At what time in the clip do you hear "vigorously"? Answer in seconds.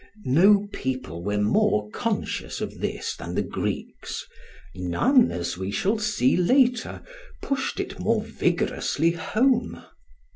8.23-9.11